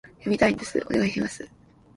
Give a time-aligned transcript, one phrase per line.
[0.17, 1.47] 読みたいんです、お願いします